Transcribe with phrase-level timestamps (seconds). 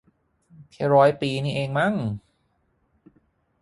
[0.71, 1.93] แค่ร้อยปีนี่เองมั้ง